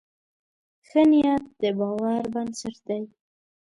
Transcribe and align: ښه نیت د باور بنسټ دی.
ښه 0.87 1.01
نیت 1.09 1.43
د 1.61 1.63
باور 1.79 2.21
بنسټ 2.33 2.75
دی. 2.87 3.03